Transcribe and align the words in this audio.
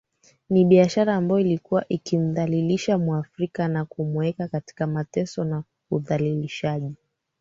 Ni 0.49 0.65
biashara 0.65 1.15
ambayo 1.15 1.41
ilikuwa 1.41 1.85
ikimdhalilisha 1.89 2.97
mwaafrika 2.97 3.67
na 3.67 3.85
kumuweka 3.85 4.47
katika 4.47 4.87
mateso 4.87 5.43
na 5.43 5.63
udhaalilishaji 5.91 6.95